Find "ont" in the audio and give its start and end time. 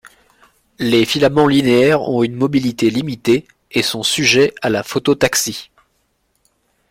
2.09-2.23